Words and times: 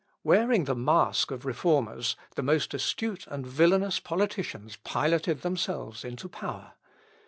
Wearing 0.23 0.63
the 0.63 0.73
mask 0.73 1.29
of 1.29 1.45
reformers 1.45 2.15
the 2.33 2.41
most 2.41 2.73
astute 2.73 3.27
and 3.27 3.45
villainous 3.45 3.99
politicians 3.99 4.77
piloted 4.77 5.43
themselves 5.43 6.03
into 6.03 6.27
power. 6.27 6.73